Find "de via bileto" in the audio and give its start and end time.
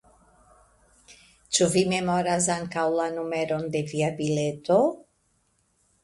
3.75-4.79